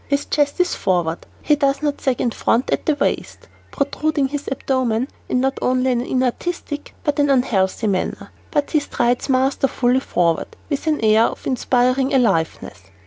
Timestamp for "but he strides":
8.49-9.29